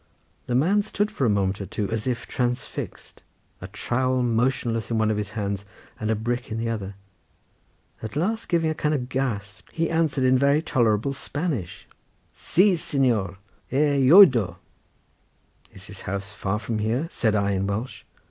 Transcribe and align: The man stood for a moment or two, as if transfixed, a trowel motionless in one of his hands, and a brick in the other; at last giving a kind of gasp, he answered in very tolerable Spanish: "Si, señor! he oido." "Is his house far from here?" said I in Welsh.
The 0.47 0.55
man 0.55 0.81
stood 0.81 1.11
for 1.11 1.25
a 1.27 1.29
moment 1.29 1.61
or 1.61 1.67
two, 1.67 1.87
as 1.91 2.07
if 2.07 2.25
transfixed, 2.25 3.21
a 3.61 3.67
trowel 3.67 4.23
motionless 4.23 4.89
in 4.89 4.97
one 4.97 5.11
of 5.11 5.17
his 5.17 5.31
hands, 5.37 5.63
and 5.99 6.09
a 6.09 6.15
brick 6.15 6.49
in 6.51 6.57
the 6.57 6.69
other; 6.71 6.95
at 8.01 8.15
last 8.15 8.49
giving 8.49 8.71
a 8.71 8.73
kind 8.73 8.95
of 8.95 9.09
gasp, 9.09 9.69
he 9.71 9.91
answered 9.91 10.23
in 10.23 10.39
very 10.39 10.63
tolerable 10.63 11.13
Spanish: 11.13 11.87
"Si, 12.33 12.73
señor! 12.73 13.37
he 13.67 13.77
oido." 14.09 14.55
"Is 15.71 15.83
his 15.85 16.01
house 16.01 16.33
far 16.33 16.57
from 16.57 16.79
here?" 16.79 17.07
said 17.11 17.35
I 17.35 17.51
in 17.51 17.67
Welsh. 17.67 18.01